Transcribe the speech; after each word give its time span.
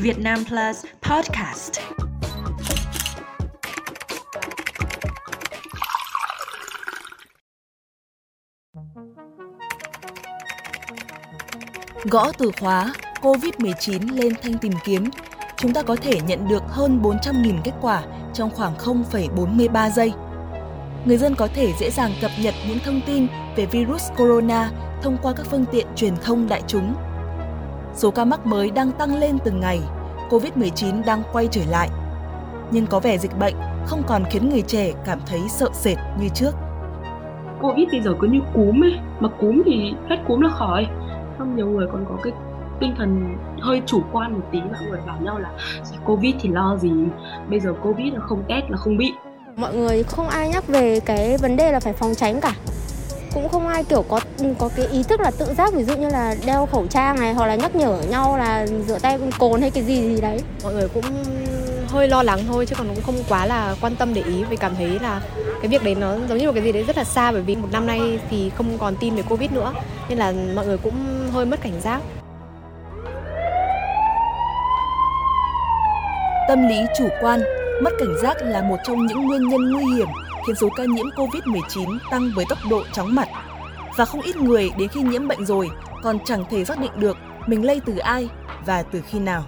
Việt 0.00 0.18
Nam 0.18 0.38
Plus 0.48 0.84
Podcast. 1.02 1.72
Gõ 12.04 12.32
từ 12.38 12.50
khóa 12.60 12.92
COVID-19 13.20 14.14
lên 14.14 14.32
thanh 14.42 14.58
tìm 14.58 14.72
kiếm, 14.84 15.04
chúng 15.56 15.72
ta 15.72 15.82
có 15.82 15.96
thể 15.96 16.20
nhận 16.20 16.48
được 16.48 16.62
hơn 16.68 17.02
400.000 17.02 17.60
kết 17.64 17.72
quả 17.80 18.02
trong 18.34 18.50
khoảng 18.50 18.76
0,43 18.76 19.90
giây. 19.90 20.12
Người 21.04 21.16
dân 21.16 21.34
có 21.34 21.48
thể 21.54 21.72
dễ 21.80 21.90
dàng 21.90 22.12
cập 22.20 22.30
nhật 22.40 22.54
những 22.68 22.78
thông 22.84 23.00
tin 23.06 23.26
về 23.56 23.66
virus 23.66 24.02
corona 24.16 24.70
thông 25.02 25.16
qua 25.22 25.32
các 25.36 25.46
phương 25.50 25.64
tiện 25.72 25.86
truyền 25.96 26.16
thông 26.16 26.48
đại 26.48 26.62
chúng. 26.66 26.94
Số 27.98 28.10
ca 28.10 28.24
mắc 28.24 28.46
mới 28.46 28.70
đang 28.70 28.92
tăng 28.92 29.14
lên 29.14 29.38
từng 29.44 29.60
ngày, 29.60 29.80
COVID-19 30.30 31.04
đang 31.04 31.22
quay 31.32 31.48
trở 31.50 31.60
lại. 31.68 31.88
Nhưng 32.70 32.86
có 32.86 33.00
vẻ 33.00 33.18
dịch 33.18 33.38
bệnh 33.38 33.54
không 33.86 34.02
còn 34.06 34.24
khiến 34.30 34.48
người 34.48 34.62
trẻ 34.62 34.92
cảm 35.06 35.18
thấy 35.26 35.40
sợ 35.48 35.68
sệt 35.72 35.98
như 36.20 36.28
trước. 36.28 36.50
Covid 37.60 37.88
bây 37.92 38.00
giờ 38.00 38.14
cứ 38.20 38.26
như 38.26 38.40
cúm 38.54 38.84
ấy, 38.84 38.98
mà 39.20 39.28
cúm 39.40 39.62
thì 39.66 39.94
hết 40.10 40.16
cúm 40.28 40.40
là 40.40 40.50
khỏi. 40.50 40.86
Không 41.38 41.56
nhiều 41.56 41.66
người 41.66 41.86
còn 41.92 42.04
có 42.08 42.16
cái 42.22 42.32
tinh 42.80 42.94
thần 42.98 43.36
hơi 43.60 43.82
chủ 43.86 44.02
quan 44.12 44.32
một 44.32 44.46
tí 44.52 44.58
mọi 44.60 44.80
người 44.90 45.00
bảo 45.06 45.16
nhau 45.20 45.38
là 45.38 45.50
covid 46.04 46.34
thì 46.40 46.48
lo 46.48 46.76
gì 46.76 46.90
bây 47.50 47.60
giờ 47.60 47.72
covid 47.82 48.14
là 48.14 48.20
không 48.20 48.44
test 48.48 48.64
là 48.68 48.76
không 48.76 48.96
bị 48.96 49.12
mọi 49.56 49.74
người 49.74 50.02
không 50.02 50.28
ai 50.28 50.48
nhắc 50.48 50.68
về 50.68 51.00
cái 51.00 51.36
vấn 51.36 51.56
đề 51.56 51.72
là 51.72 51.80
phải 51.80 51.92
phòng 51.92 52.14
tránh 52.14 52.40
cả 52.40 52.54
cũng 53.42 53.48
không 53.48 53.68
ai 53.68 53.84
kiểu 53.84 54.04
có 54.08 54.20
có 54.58 54.70
cái 54.76 54.86
ý 54.86 55.02
thức 55.02 55.20
là 55.20 55.30
tự 55.38 55.54
giác 55.54 55.74
ví 55.74 55.84
dụ 55.84 55.96
như 55.96 56.08
là 56.08 56.34
đeo 56.46 56.66
khẩu 56.66 56.86
trang 56.86 57.20
này 57.20 57.34
hoặc 57.34 57.46
là 57.46 57.54
nhắc 57.54 57.76
nhở 57.76 58.00
nhau 58.10 58.36
là 58.38 58.66
rửa 58.86 58.98
tay 58.98 59.18
bằng 59.18 59.30
cồn 59.38 59.60
hay 59.60 59.70
cái 59.70 59.84
gì 59.84 60.14
gì 60.14 60.20
đấy. 60.20 60.40
Mọi 60.62 60.74
người 60.74 60.88
cũng 60.88 61.04
hơi 61.88 62.08
lo 62.08 62.22
lắng 62.22 62.40
thôi 62.48 62.66
chứ 62.66 62.74
còn 62.78 62.88
cũng 62.94 63.04
không 63.04 63.14
quá 63.28 63.46
là 63.46 63.74
quan 63.80 63.96
tâm 63.96 64.14
để 64.14 64.22
ý 64.26 64.44
vì 64.50 64.56
cảm 64.56 64.76
thấy 64.76 64.98
là 65.02 65.20
cái 65.62 65.68
việc 65.68 65.84
đấy 65.84 65.94
nó 65.94 66.16
giống 66.28 66.38
như 66.38 66.46
một 66.46 66.52
cái 66.54 66.64
gì 66.64 66.72
đấy 66.72 66.82
rất 66.82 66.96
là 66.96 67.04
xa 67.04 67.32
bởi 67.32 67.42
vì 67.42 67.56
một 67.56 67.68
năm 67.72 67.86
nay 67.86 68.18
thì 68.30 68.50
không 68.50 68.78
còn 68.78 68.96
tin 69.00 69.14
về 69.14 69.22
covid 69.28 69.50
nữa 69.50 69.72
nên 70.08 70.18
là 70.18 70.32
mọi 70.54 70.66
người 70.66 70.78
cũng 70.78 70.94
hơi 71.32 71.46
mất 71.46 71.60
cảnh 71.60 71.80
giác. 71.80 72.00
Tâm 76.48 76.68
lý 76.68 76.76
chủ 76.98 77.08
quan, 77.20 77.40
mất 77.82 77.90
cảnh 77.98 78.14
giác 78.22 78.36
là 78.40 78.62
một 78.62 78.76
trong 78.86 79.06
những 79.06 79.26
nguyên 79.26 79.48
nhân 79.48 79.72
nguy 79.72 79.84
hiểm 79.96 80.08
khiến 80.48 80.56
số 80.56 80.68
ca 80.76 80.84
nhiễm 80.84 81.06
COVID-19 81.06 81.98
tăng 82.10 82.30
với 82.36 82.44
tốc 82.48 82.58
độ 82.70 82.82
chóng 82.92 83.14
mặt. 83.14 83.28
Và 83.96 84.04
không 84.04 84.20
ít 84.20 84.36
người 84.36 84.70
đến 84.78 84.88
khi 84.88 85.00
nhiễm 85.02 85.28
bệnh 85.28 85.44
rồi 85.44 85.70
còn 86.02 86.18
chẳng 86.24 86.44
thể 86.50 86.64
xác 86.64 86.80
định 86.80 86.90
được 86.96 87.16
mình 87.46 87.64
lây 87.64 87.80
từ 87.86 87.96
ai 87.96 88.28
và 88.66 88.82
từ 88.82 89.00
khi 89.06 89.18
nào. 89.18 89.44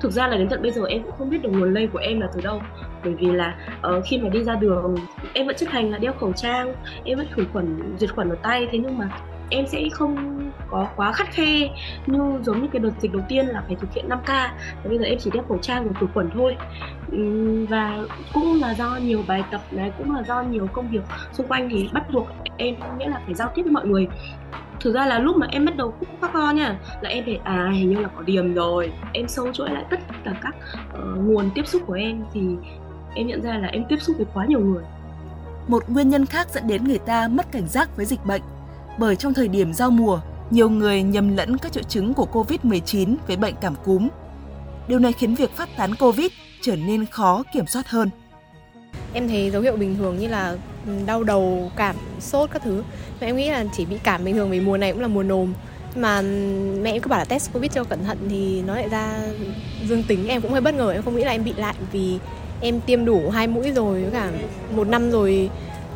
Thực 0.00 0.12
ra 0.12 0.28
là 0.28 0.36
đến 0.36 0.48
tận 0.48 0.62
bây 0.62 0.70
giờ 0.70 0.82
em 0.84 1.02
cũng 1.02 1.14
không 1.18 1.30
biết 1.30 1.42
được 1.42 1.50
nguồn 1.52 1.74
lây 1.74 1.86
của 1.86 1.98
em 1.98 2.20
là 2.20 2.26
từ 2.34 2.40
đâu 2.40 2.62
bởi 3.04 3.14
vì 3.14 3.26
là 3.26 3.58
uh, 3.88 4.04
khi 4.06 4.18
mà 4.18 4.28
đi 4.28 4.44
ra 4.44 4.54
đường 4.54 4.94
em 5.32 5.46
vẫn 5.46 5.56
chấp 5.56 5.68
hành 5.68 5.90
là 5.90 5.98
đeo 5.98 6.12
khẩu 6.20 6.32
trang 6.32 6.74
em 7.04 7.18
vẫn 7.18 7.26
khử 7.34 7.44
khuẩn 7.52 7.96
diệt 7.98 8.14
khuẩn 8.14 8.28
ở 8.28 8.36
tay 8.42 8.68
thế 8.72 8.78
nhưng 8.78 8.98
mà 8.98 9.10
em 9.50 9.66
sẽ 9.66 9.82
không 9.92 10.40
có 10.70 10.88
quá 10.96 11.12
khắt 11.12 11.30
khe 11.30 11.68
như 12.06 12.40
giống 12.42 12.62
như 12.62 12.68
cái 12.72 12.80
đợt 12.80 12.92
dịch 13.00 13.12
đầu 13.12 13.22
tiên 13.28 13.46
là 13.46 13.62
phải 13.66 13.76
thực 13.80 13.92
hiện 13.92 14.08
5 14.08 14.18
k. 14.18 14.28
Và 14.28 14.84
bây 14.84 14.98
giờ 14.98 15.04
em 15.04 15.18
chỉ 15.18 15.30
đeo 15.30 15.42
khẩu 15.48 15.58
trang 15.58 15.88
và 15.88 16.00
khử 16.00 16.06
khuẩn 16.14 16.30
thôi. 16.34 16.56
Và 17.68 17.98
cũng 18.34 18.60
là 18.60 18.74
do 18.74 18.98
nhiều 19.02 19.22
bài 19.26 19.44
tập 19.50 19.60
này 19.70 19.92
cũng 19.98 20.14
là 20.14 20.22
do 20.22 20.42
nhiều 20.42 20.66
công 20.72 20.88
việc 20.88 21.02
xung 21.32 21.46
quanh 21.46 21.68
thì 21.70 21.88
bắt 21.92 22.10
buộc 22.12 22.26
em 22.56 22.74
nghĩa 22.98 23.08
là 23.08 23.20
phải 23.26 23.34
giao 23.34 23.52
tiếp 23.54 23.62
với 23.62 23.72
mọi 23.72 23.86
người. 23.86 24.08
Thực 24.80 24.94
ra 24.94 25.06
là 25.06 25.18
lúc 25.18 25.36
mà 25.36 25.46
em 25.50 25.64
bắt 25.64 25.76
đầu 25.76 25.94
cũng 26.00 26.08
các 26.20 26.30
con 26.32 26.56
nha 26.56 26.78
là 27.00 27.10
em 27.10 27.24
phải 27.24 27.40
à 27.44 27.70
hình 27.74 27.90
như 27.90 28.00
là 28.00 28.08
có 28.16 28.22
điểm 28.22 28.54
rồi. 28.54 28.92
Em 29.12 29.28
sâu 29.28 29.52
chuỗi 29.52 29.70
lại 29.70 29.84
tất 29.90 30.00
cả 30.24 30.34
các 30.42 30.54
uh, 30.98 31.18
nguồn 31.18 31.50
tiếp 31.54 31.66
xúc 31.66 31.82
của 31.86 31.92
em 31.92 32.24
thì 32.32 32.40
em 33.14 33.26
nhận 33.26 33.42
ra 33.42 33.58
là 33.58 33.68
em 33.68 33.84
tiếp 33.88 33.96
xúc 34.00 34.16
với 34.16 34.26
quá 34.34 34.46
nhiều 34.46 34.60
người. 34.60 34.84
Một 35.68 35.90
nguyên 35.90 36.08
nhân 36.08 36.26
khác 36.26 36.48
dẫn 36.48 36.66
đến 36.66 36.84
người 36.84 36.98
ta 36.98 37.28
mất 37.28 37.52
cảnh 37.52 37.66
giác 37.66 37.96
với 37.96 38.06
dịch 38.06 38.26
bệnh 38.26 38.42
bởi 39.00 39.16
trong 39.16 39.34
thời 39.34 39.48
điểm 39.48 39.72
giao 39.72 39.90
mùa, 39.90 40.20
nhiều 40.50 40.70
người 40.70 41.02
nhầm 41.02 41.36
lẫn 41.36 41.58
các 41.58 41.72
triệu 41.72 41.82
chứng 41.82 42.14
của 42.14 42.26
COVID-19 42.32 43.14
với 43.26 43.36
bệnh 43.36 43.54
cảm 43.60 43.74
cúm. 43.84 44.08
Điều 44.88 44.98
này 44.98 45.12
khiến 45.12 45.34
việc 45.34 45.50
phát 45.56 45.68
tán 45.76 45.94
COVID 45.94 46.26
trở 46.62 46.76
nên 46.76 47.06
khó 47.06 47.42
kiểm 47.54 47.66
soát 47.66 47.88
hơn. 47.88 48.10
Em 49.12 49.28
thấy 49.28 49.50
dấu 49.50 49.62
hiệu 49.62 49.76
bình 49.76 49.96
thường 49.96 50.18
như 50.18 50.28
là 50.28 50.56
ừ, 50.86 50.92
đau 51.06 51.24
đầu, 51.24 51.70
cảm, 51.76 51.96
sốt 52.20 52.50
các 52.52 52.62
thứ. 52.62 52.82
Mà 53.20 53.26
em 53.26 53.36
nghĩ 53.36 53.50
là 53.50 53.64
chỉ 53.76 53.84
bị 53.84 53.98
cảm 54.04 54.24
bình 54.24 54.34
thường 54.34 54.50
vì 54.50 54.60
mùa 54.60 54.76
này 54.76 54.92
cũng 54.92 55.02
là 55.02 55.08
mùa 55.08 55.22
nồm. 55.22 55.54
Mà 55.96 56.18
ừ, 56.18 56.24
mẹ 56.82 56.92
em 56.92 57.02
cứ 57.02 57.08
bảo 57.08 57.18
là 57.18 57.24
test 57.24 57.52
Covid 57.52 57.72
cho 57.72 57.84
cẩn 57.84 58.04
thận 58.04 58.18
thì 58.30 58.62
nó 58.62 58.74
lại 58.74 58.88
ra 58.88 59.18
dương 59.88 60.02
tính. 60.02 60.28
Em 60.28 60.42
cũng 60.42 60.52
hơi 60.52 60.60
bất 60.60 60.74
ngờ, 60.74 60.92
em 60.92 61.02
không 61.02 61.16
nghĩ 61.16 61.24
là 61.24 61.30
em 61.30 61.44
bị 61.44 61.52
lại 61.52 61.74
vì 61.92 62.18
em 62.60 62.80
tiêm 62.80 63.04
đủ 63.04 63.30
hai 63.30 63.46
mũi 63.46 63.72
rồi 63.72 64.02
với 64.02 64.10
cả 64.10 64.30
một 64.76 64.88
năm 64.88 65.10
rồi 65.10 65.50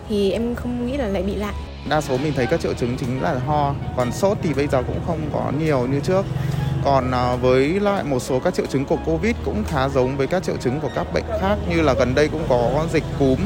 thì 0.08 0.30
em 0.30 0.54
không 0.54 0.86
nghĩ 0.86 0.96
là 0.96 1.08
lại 1.08 1.22
bị 1.22 1.34
lại 1.34 1.54
đa 1.88 2.00
số 2.00 2.16
mình 2.16 2.32
thấy 2.36 2.46
các 2.46 2.60
triệu 2.60 2.74
chứng 2.74 2.96
chính 2.96 3.22
là 3.22 3.38
ho. 3.46 3.74
Còn 3.96 4.12
sốt 4.12 4.38
thì 4.42 4.54
bây 4.54 4.66
giờ 4.66 4.82
cũng 4.86 5.00
không 5.06 5.20
có 5.32 5.52
nhiều 5.60 5.86
như 5.86 6.00
trước. 6.00 6.24
Còn 6.84 7.10
à, 7.10 7.36
với 7.36 7.80
lại 7.80 8.04
một 8.04 8.20
số 8.20 8.40
các 8.40 8.54
triệu 8.54 8.66
chứng 8.66 8.84
của 8.84 8.98
covid 9.06 9.36
cũng 9.44 9.64
khá 9.64 9.88
giống 9.88 10.16
với 10.16 10.26
các 10.26 10.42
triệu 10.42 10.56
chứng 10.56 10.80
của 10.80 10.90
các 10.94 11.12
bệnh 11.12 11.24
khác 11.40 11.56
như 11.68 11.82
là 11.82 11.94
gần 11.94 12.14
đây 12.14 12.28
cũng 12.28 12.42
có 12.48 12.86
dịch 12.92 13.04
cúm 13.18 13.38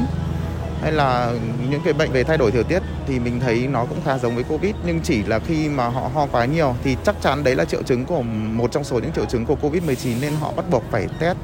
hay 0.82 0.93
là 0.93 1.32
những 1.71 1.81
cái 1.84 1.93
bệnh 1.93 2.12
về 2.12 2.25
thay 2.25 2.38
đổi 2.38 2.50
thời 2.50 2.65
tiết 2.65 2.82
thì 3.06 3.19
mình 3.19 3.41
thấy 3.41 3.66
nó 3.66 3.84
cũng 3.84 3.98
khá 4.04 4.19
giống 4.19 4.34
với 4.34 4.44
covid. 4.44 4.75
Nhưng 4.87 5.00
chỉ 5.00 5.22
là 5.22 5.38
khi 5.38 5.69
mà 5.69 5.88
họ 5.88 6.10
ho 6.15 6.27
quá 6.27 6.44
nhiều 6.44 6.75
thì 6.84 6.97
chắc 7.04 7.16
chắn 7.22 7.44
đấy 7.44 7.54
là 7.54 7.65
triệu 7.65 7.82
chứng 7.82 8.04
của 8.04 8.22
một 8.53 8.72
trong 8.72 8.84
số 8.84 8.98
những 8.98 9.12
triệu 9.12 9.25
chứng 9.25 9.47
của 9.47 9.54
covid 9.54 9.82
19 9.82 10.21
nên 10.21 10.32
họ 10.41 10.53
bắt 10.56 10.65
buộc 10.71 10.84
phải 10.91 11.06
test 11.21 11.38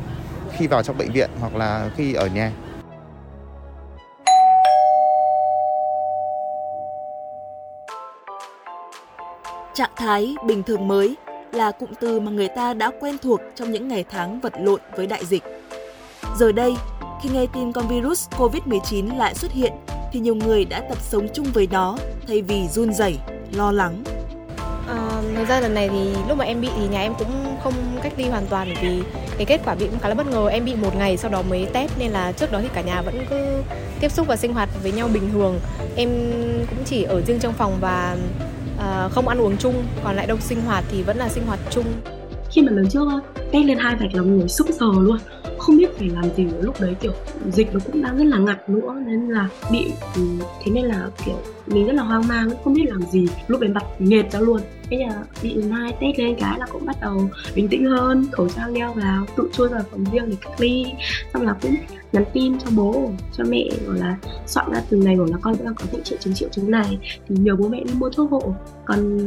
khi 0.57 0.67
vào 0.67 0.83
trong 0.83 0.99
bệnh 0.99 1.13
viện 1.13 1.31
hoặc 1.41 1.57
là 1.57 1.91
khi 1.97 2.15
ở 2.15 2.27
nhà. 2.27 2.53
Trạng 9.75 9.91
thái 9.97 10.35
bình 10.47 10.63
thường 10.63 10.89
mới 10.89 11.17
là 11.53 11.71
cụm 11.71 11.89
từ 12.01 12.21
mà 12.21 12.31
người 12.31 12.49
ta 12.49 12.75
đã 12.75 12.91
quen 13.01 13.19
thuộc 13.23 13.41
trong 13.55 13.73
những 13.73 13.89
ngày 13.89 14.05
tháng 14.11 14.41
vật 14.41 14.53
lộn 14.59 14.81
với 14.97 15.07
đại 15.07 15.25
dịch. 15.25 15.43
Giờ 16.39 16.53
đây, 16.53 16.75
khi 17.23 17.29
nghe 17.33 17.47
tin 17.55 17.73
con 17.73 17.89
virus 17.89 18.29
COVID-19 18.31 19.17
lại 19.17 19.35
xuất 19.35 19.53
hiện 19.53 19.73
thì 20.13 20.21
nhiều 20.21 20.35
người 20.35 20.65
đã 20.65 20.81
tập 20.89 20.99
sống 21.01 21.27
chung 21.35 21.47
với 21.55 21.69
nó 21.71 21.97
thay 22.29 22.43
vì 22.43 22.69
run 22.69 22.95
rẩy, 22.95 23.19
lo 23.53 23.73
lắng. 23.73 24.05
Ờ, 24.89 24.97
à, 24.97 25.23
thực 25.37 25.49
ra 25.49 25.61
lần 25.61 25.75
này 25.75 25.89
thì 25.89 26.15
lúc 26.29 26.39
mà 26.39 26.45
em 26.45 26.61
bị 26.61 26.69
thì 26.77 26.89
nhà 26.89 27.01
em 27.01 27.15
cũng 27.19 27.57
không 27.63 27.75
cách 28.03 28.13
ly 28.17 28.29
hoàn 28.29 28.47
toàn 28.47 28.69
bởi 28.75 28.85
vì 28.85 29.03
cái 29.37 29.47
kết 29.47 29.61
quả 29.65 29.75
bị 29.75 29.87
cũng 29.87 29.99
khá 29.99 30.09
là 30.09 30.15
bất 30.15 30.27
ngờ 30.27 30.49
em 30.49 30.65
bị 30.65 30.75
một 30.75 30.97
ngày 30.97 31.17
sau 31.17 31.31
đó 31.31 31.43
mới 31.43 31.67
test 31.73 31.93
nên 31.99 32.11
là 32.11 32.33
trước 32.33 32.53
đó 32.53 32.59
thì 32.63 32.69
cả 32.75 32.81
nhà 32.81 33.03
vẫn 33.03 33.27
cứ 33.31 33.63
tiếp 34.01 34.13
xúc 34.13 34.27
và 34.27 34.37
sinh 34.37 34.53
hoạt 34.53 34.69
với 34.83 34.93
nhau 34.93 35.09
bình 35.15 35.31
thường 35.33 35.61
em 35.97 36.09
cũng 36.71 36.85
chỉ 36.85 37.03
ở 37.03 37.23
riêng 37.27 37.39
trong 37.41 37.53
phòng 37.53 37.79
và 37.81 38.17
uh, 38.77 39.13
không 39.13 39.29
ăn 39.29 39.41
uống 39.41 39.57
chung 39.57 39.75
còn 40.05 40.17
lại 40.17 40.27
đông 40.27 40.41
sinh 40.41 40.61
hoạt 40.61 40.85
thì 40.91 41.03
vẫn 41.03 41.17
là 41.17 41.29
sinh 41.29 41.47
hoạt 41.47 41.59
chung. 41.71 41.85
Khi 42.51 42.63
mà 42.63 42.73
lần 42.73 42.89
trước 42.89 43.09
test 43.53 43.67
lên 43.67 43.79
hai 43.79 43.97
vạch 43.97 44.15
là 44.15 44.23
người 44.23 44.49
sững 44.49 44.73
sờ 44.73 44.87
luôn. 45.01 45.19
Không 45.59 45.77
biết 45.77 45.99
phải 45.99 46.09
làm 46.09 46.25
gì 46.37 46.45
nữa 46.45 46.61
lúc 46.61 46.81
đấy 46.81 46.95
kiểu 47.01 47.13
dịch 47.53 47.75
nó 47.75 47.81
cũng 47.87 48.03
đang 48.03 48.19
rất 48.19 48.25
là 48.25 48.39
ngặt 48.39 48.69
nữa 48.69 48.95
nên 49.07 49.29
là 49.29 49.49
bị 49.73 49.93
ừ, 50.15 50.23
thế 50.65 50.73
nên 50.73 50.85
là 50.85 51.09
kiểu 51.25 51.39
mình 51.67 51.87
rất 51.87 51.93
là 51.93 52.03
hoang 52.03 52.29
mang 52.29 52.51
không 52.65 52.75
biết 52.75 52.85
làm 52.89 53.03
gì. 53.03 53.27
Lúc 53.47 53.61
đấy 53.61 53.71
mặt 53.71 53.85
nghệt 53.99 54.33
ra 54.33 54.41
luôn 54.41 54.61
bây 54.91 54.99
giờ 54.99 55.15
bị 55.43 55.57
mai 55.57 55.95
tết 56.01 56.19
lên 56.19 56.37
cái 56.41 56.59
là 56.59 56.67
cũng 56.67 56.87
bắt 56.87 56.97
đầu 57.01 57.29
bình 57.55 57.69
tĩnh 57.69 57.85
hơn 57.85 58.27
khẩu 58.33 58.49
trang 58.49 58.75
đeo 58.75 58.93
vào 58.93 59.27
tự 59.37 59.51
chui 59.53 59.69
vào 59.69 59.83
phòng 59.91 60.05
riêng 60.13 60.25
để 60.31 60.37
cách 60.41 60.61
ly. 60.61 60.87
Xong 61.33 61.43
là 61.43 61.57
cũng 61.63 61.75
nhắn 62.13 62.25
tin 62.33 62.59
cho 62.59 62.67
bố 62.77 63.11
cho 63.33 63.45
mẹ 63.45 63.69
gọi 63.87 63.99
là 63.99 64.17
soạn 64.47 64.73
ra 64.73 64.83
từng 64.91 65.01
ngày 65.01 65.17
gọi 65.17 65.29
là 65.31 65.37
con 65.41 65.55
đang 65.65 65.75
có 65.75 65.85
những 65.93 66.03
triệu 66.03 66.19
chứng 66.19 66.35
triệu 66.35 66.49
chứng 66.49 66.71
này. 66.71 66.99
Thì 67.29 67.37
nhờ 67.39 67.57
bố 67.57 67.69
mẹ 67.69 67.85
đi 67.85 67.95
mua 67.95 68.11
thuốc 68.11 68.31
hộ 68.31 68.55
còn 68.85 69.19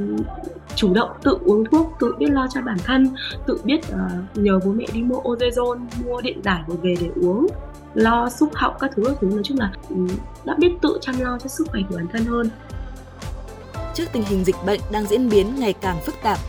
chủ 0.76 0.94
động 0.94 1.10
tự 1.24 1.38
uống 1.46 1.66
thuốc 1.66 1.94
tự 2.00 2.14
biết 2.20 2.30
lo 2.30 2.48
cho 2.54 2.62
bản 2.62 2.78
thân 2.86 3.10
tự 3.48 3.60
biết 3.64 3.80
uh, 3.80 4.38
nhờ 4.38 4.60
bố 4.66 4.72
mẹ 4.72 4.86
đi 4.94 5.04
mua 5.04 5.22
ozezone 5.22 5.80
mua 6.06 6.22
điện 6.22 6.42
giải 6.44 6.62
rồi 6.68 6.78
về 6.82 6.96
để 7.02 7.10
uống 7.22 7.48
lo 7.94 8.30
xúc 8.30 8.50
họng 8.54 8.74
các 8.80 8.92
thứ 8.96 9.04
các 9.06 9.18
thứ. 9.22 9.28
Nói 9.28 9.42
chung 9.44 9.60
là 9.60 9.72
ừ, 9.90 9.96
đã 10.46 10.56
biết 10.60 10.72
tự 10.82 10.98
chăm 11.02 11.16
lo 11.20 11.38
cho 11.40 11.48
sức 11.48 11.68
khỏe 11.72 11.82
của 11.90 11.96
bản 11.96 12.08
thân 12.14 12.26
hơn 12.26 12.50
trước 13.98 14.12
tình 14.12 14.24
hình 14.24 14.44
dịch 14.44 14.56
bệnh 14.66 14.80
đang 14.92 15.06
diễn 15.06 15.30
biến 15.30 15.56
ngày 15.60 15.74
càng 15.74 16.02
phức 16.02 16.16
tạp 16.24 16.40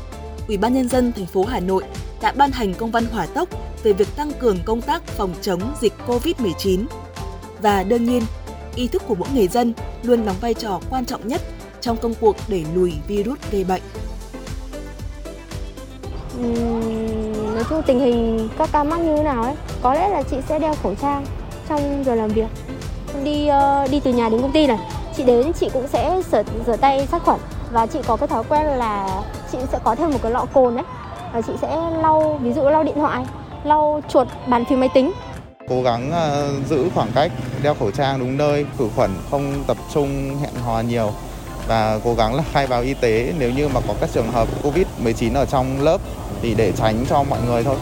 Ủy 0.48 0.56
ban 0.56 0.74
nhân 0.74 0.88
dân 0.88 1.12
thành 1.12 1.26
phố 1.26 1.44
Hà 1.44 1.60
Nội 1.60 1.84
đã 2.22 2.32
ban 2.32 2.50
hành 2.50 2.74
công 2.74 2.90
văn 2.90 3.04
hỏa 3.12 3.26
tốc 3.26 3.48
về 3.82 3.92
việc 3.92 4.16
tăng 4.16 4.32
cường 4.32 4.58
công 4.64 4.80
tác 4.80 5.02
phòng 5.06 5.30
chống 5.42 5.60
dịch 5.80 5.92
COVID-19. 6.06 6.84
Và 7.62 7.82
đương 7.82 8.04
nhiên, 8.04 8.22
ý 8.74 8.86
thức 8.88 9.02
của 9.06 9.14
mỗi 9.14 9.28
người 9.34 9.48
dân 9.48 9.72
luôn 10.02 10.26
đóng 10.26 10.36
vai 10.40 10.54
trò 10.54 10.80
quan 10.90 11.06
trọng 11.06 11.28
nhất 11.28 11.40
trong 11.80 11.96
công 11.96 12.14
cuộc 12.20 12.36
đẩy 12.48 12.64
lùi 12.74 12.92
virus 13.06 13.38
gây 13.52 13.64
bệnh. 13.64 13.82
Uhm, 16.40 17.54
nói 17.54 17.64
chung 17.70 17.82
tình 17.86 18.00
hình 18.00 18.48
các 18.58 18.68
ca 18.72 18.84
mắc 18.84 19.00
như 19.00 19.16
thế 19.16 19.22
nào 19.22 19.42
ấy, 19.42 19.54
có 19.82 19.94
lẽ 19.94 20.08
là 20.08 20.22
chị 20.22 20.36
sẽ 20.48 20.58
đeo 20.58 20.74
khẩu 20.82 20.94
trang 20.94 21.26
trong 21.68 22.04
giờ 22.04 22.14
làm 22.14 22.30
việc. 22.30 22.48
Đi 23.24 23.48
uh, 23.84 23.90
đi 23.90 24.00
từ 24.00 24.12
nhà 24.12 24.28
đến 24.28 24.42
công 24.42 24.52
ty 24.52 24.66
này, 24.66 24.78
chị 25.18 25.24
đến 25.24 25.52
chị 25.60 25.68
cũng 25.72 25.86
sẽ 25.88 26.22
rửa, 26.32 26.42
rửa 26.66 26.76
tay 26.76 27.06
sát 27.10 27.22
khuẩn. 27.24 27.38
Và 27.72 27.86
chị 27.86 27.98
có 28.06 28.16
cái 28.16 28.28
thói 28.28 28.44
quen 28.48 28.66
là 28.66 29.22
chị 29.52 29.58
sẽ 29.72 29.78
có 29.84 29.94
thêm 29.94 30.10
một 30.10 30.18
cái 30.22 30.32
lọ 30.32 30.46
cồn 30.52 30.76
đấy 30.76 30.84
và 31.32 31.40
chị 31.42 31.52
sẽ 31.60 31.76
lau 32.02 32.38
ví 32.42 32.52
dụ 32.52 32.62
lau 32.62 32.84
điện 32.84 32.94
thoại 32.94 33.24
lau 33.64 34.00
chuột 34.08 34.28
bàn 34.46 34.64
phím 34.64 34.80
máy 34.80 34.88
tính. 34.94 35.12
Cố 35.68 35.82
gắng 35.82 36.10
uh, 36.10 36.66
giữ 36.68 36.88
khoảng 36.94 37.08
cách 37.14 37.32
đeo 37.62 37.74
khẩu 37.74 37.90
trang 37.90 38.18
đúng 38.18 38.36
nơi 38.36 38.66
khử 38.78 38.88
khuẩn 38.96 39.10
không 39.30 39.64
tập 39.66 39.76
trung 39.94 40.36
hẹn 40.42 40.54
hò 40.64 40.80
nhiều. 40.80 41.10
Và 41.68 41.98
cố 42.04 42.14
gắng 42.14 42.34
là 42.34 42.42
khai 42.52 42.66
báo 42.66 42.82
y 42.82 42.94
tế. 42.94 43.32
Nếu 43.38 43.50
như 43.50 43.68
mà 43.68 43.80
có 43.88 43.94
các 44.00 44.10
trường 44.14 44.32
hợp 44.32 44.48
covid 44.62 44.86
19 44.98 45.34
ở 45.34 45.46
trong 45.46 45.80
lớp 45.80 46.00
thì 46.42 46.54
để 46.54 46.72
tránh 46.72 47.04
cho 47.08 47.22
mọi 47.22 47.38
người 47.46 47.64
thôi. 47.64 47.76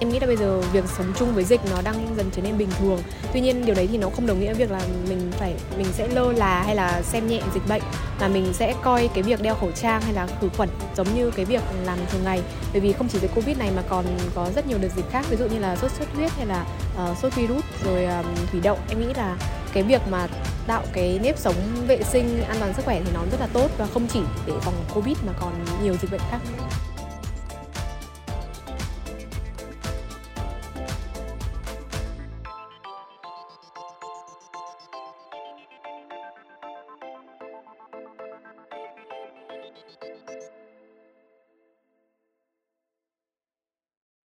Em 0.00 0.08
nghĩ 0.08 0.20
là 0.20 0.26
bây 0.26 0.36
giờ 0.36 0.60
việc 0.72 0.84
sống 0.98 1.12
chung 1.18 1.34
với 1.34 1.44
dịch 1.44 1.60
nó 1.70 1.82
đang 1.82 2.14
dần 2.16 2.30
trở 2.36 2.42
nên 2.42 2.58
bình 2.58 2.68
thường. 2.78 3.02
Tuy 3.32 3.40
nhiên 3.40 3.64
điều 3.66 3.74
đấy 3.74 3.88
thì 3.92 3.98
nó 3.98 4.08
không 4.10 4.26
đồng 4.26 4.40
nghĩa 4.40 4.54
việc 4.54 4.70
là 4.70 4.80
mình 5.08 5.32
phải 5.32 5.54
mình 5.78 5.86
sẽ 5.92 6.08
lơ 6.08 6.32
là 6.32 6.62
hay 6.62 6.76
là 6.76 7.02
xem 7.02 7.26
nhẹ 7.26 7.42
dịch 7.54 7.68
bệnh 7.68 7.82
mà 8.20 8.28
mình 8.28 8.52
sẽ 8.52 8.74
coi 8.82 9.08
cái 9.14 9.22
việc 9.22 9.42
đeo 9.42 9.54
khẩu 9.54 9.70
trang 9.70 10.02
hay 10.02 10.12
là 10.12 10.26
khử 10.40 10.48
khuẩn 10.56 10.68
giống 10.96 11.14
như 11.14 11.30
cái 11.30 11.44
việc 11.44 11.62
làm 11.84 11.98
thường 12.12 12.24
ngày. 12.24 12.42
Bởi 12.72 12.80
vì 12.80 12.92
không 12.92 13.08
chỉ 13.08 13.18
dịch 13.18 13.30
Covid 13.34 13.58
này 13.58 13.70
mà 13.76 13.82
còn 13.88 14.04
có 14.34 14.50
rất 14.54 14.66
nhiều 14.66 14.78
đợt 14.78 14.88
dịch 14.96 15.10
khác 15.10 15.26
ví 15.30 15.36
dụ 15.36 15.46
như 15.46 15.58
là 15.58 15.76
sốt 15.76 15.90
xuất 15.92 16.08
huyết 16.14 16.32
hay 16.32 16.46
là 16.46 16.64
uh, 17.10 17.18
sốt 17.18 17.34
virus 17.34 17.64
rồi 17.84 18.04
um, 18.04 18.26
thủy 18.52 18.60
đậu. 18.62 18.78
Em 18.88 19.00
nghĩ 19.00 19.14
là 19.16 19.36
cái 19.72 19.82
việc 19.82 20.02
mà 20.10 20.28
tạo 20.66 20.82
cái 20.92 21.18
nếp 21.22 21.38
sống 21.38 21.54
vệ 21.88 22.02
sinh 22.02 22.42
an 22.48 22.56
toàn 22.60 22.74
sức 22.74 22.84
khỏe 22.84 23.00
thì 23.04 23.10
nó 23.14 23.20
rất 23.30 23.40
là 23.40 23.46
tốt 23.52 23.70
và 23.78 23.86
không 23.94 24.06
chỉ 24.12 24.20
để 24.46 24.52
phòng 24.60 24.74
Covid 24.94 25.16
mà 25.26 25.32
còn 25.40 25.52
nhiều 25.82 25.94
dịch 26.02 26.10
bệnh 26.10 26.20
khác. 26.30 26.38